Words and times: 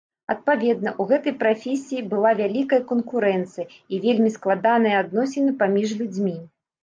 Адпаведна, 0.33 0.91
у 1.03 1.05
гэтай 1.09 1.33
прафесіі 1.41 2.05
была 2.13 2.31
вялікая 2.39 2.79
канкурэнцыя 2.91 3.67
і 3.95 4.01
вельмі 4.07 4.29
складаныя 4.37 4.95
адносіны 5.03 5.51
паміж 5.63 5.89
людзьмі. 6.03 6.35